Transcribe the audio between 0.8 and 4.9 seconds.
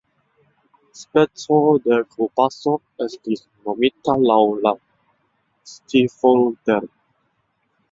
Speco de kolbaso estis nomita laŭ la